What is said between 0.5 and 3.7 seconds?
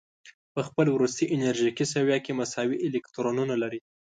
په خپل وروستي انرژیکي سویه کې مساوي الکترونونه